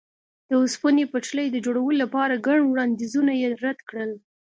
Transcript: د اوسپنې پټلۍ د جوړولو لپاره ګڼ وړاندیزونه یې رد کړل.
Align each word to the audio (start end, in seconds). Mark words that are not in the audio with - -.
د 0.49 0.51
اوسپنې 0.61 1.03
پټلۍ 1.11 1.47
د 1.51 1.57
جوړولو 1.65 1.99
لپاره 2.03 2.43
ګڼ 2.47 2.59
وړاندیزونه 2.65 3.31
یې 3.41 3.47
رد 3.63 3.79
کړل. 3.89 4.11